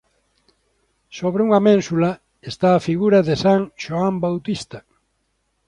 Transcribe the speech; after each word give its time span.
Sobre 1.17 1.41
unha 1.47 1.63
ménsula 1.67 2.11
está 2.51 2.67
a 2.73 2.83
figura 2.87 3.19
de 3.27 3.35
San 3.43 3.59
Xoán 3.81 4.15
Bautista. 4.25 4.79